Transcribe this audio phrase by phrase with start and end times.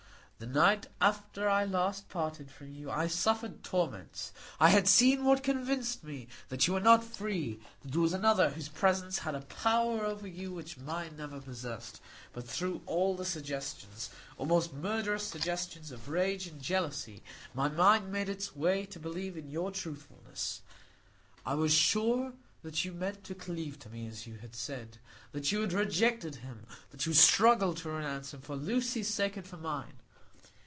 [0.43, 4.33] The night after I last parted from you I suffered torments.
[4.59, 8.49] I had seen what convinced me that you were not free; that there was another
[8.49, 12.01] whose presence had a power over you which mine never possessed;
[12.33, 17.21] but through all the suggestions—almost murderous suggestions—of rage and jealousy,
[17.53, 20.61] my mind made its way to believe in your truthfulness.
[21.45, 22.33] I was sure
[22.63, 24.97] that you meant to cleave to me, as you had said;
[25.33, 29.45] that you had rejected him; that you struggled to renounce him, for Lucy's sake and
[29.47, 29.97] for mine.